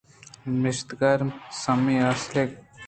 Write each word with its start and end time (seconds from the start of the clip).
نبشتہ 0.53 0.93
کار: 0.99 1.19
سمی 1.61 1.95
اسھاک 2.09 2.49